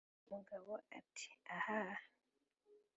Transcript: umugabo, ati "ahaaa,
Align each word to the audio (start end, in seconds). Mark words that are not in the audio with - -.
umugabo, 0.25 0.71
ati 0.99 1.27
"ahaaa, 1.55 1.99